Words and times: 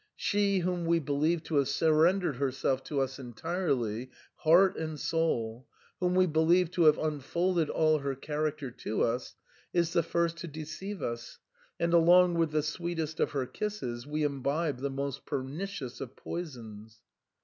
She 0.15 0.61
whom 0.61 0.87
we 0.87 0.97
believe 0.97 1.43
to 1.43 1.57
have 1.57 1.67
surrendered 1.67 2.37
herself 2.37 2.83
to 2.85 3.01
us 3.01 3.19
entirely, 3.19 4.09
heart 4.37 4.75
and 4.75 4.99
soul, 4.99 5.67
whom 5.99 6.15
we 6.15 6.25
believe 6.25 6.71
to 6.71 6.85
have 6.85 6.97
unfolded 6.97 7.69
all 7.69 7.99
her 7.99 8.15
char 8.15 8.51
acter 8.51 8.75
to 8.77 9.03
us, 9.03 9.35
is 9.73 9.93
the 9.93 10.01
first 10.01 10.37
to 10.37 10.47
deceive 10.47 11.03
us, 11.03 11.37
and 11.79 11.93
along 11.93 12.33
with 12.33 12.49
the 12.49 12.63
sweetest 12.63 13.19
of 13.19 13.33
her 13.33 13.45
kisses 13.45 14.07
we 14.07 14.23
imbibe 14.23 14.79
the 14.79 14.89
most 14.89 15.23
pernicious 15.23 16.01
of 16.01 16.15
poisons." 16.15 17.03